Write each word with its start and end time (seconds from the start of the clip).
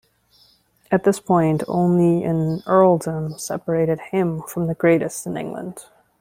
At 0.89 1.03
this 1.03 1.19
point 1.19 1.61
only 1.67 2.23
an 2.23 2.63
earldom 2.65 3.37
separated 3.37 3.99
him 3.99 4.41
from 4.41 4.65
the 4.65 4.73
greatest 4.73 5.27
in 5.27 5.37
England. 5.37 5.85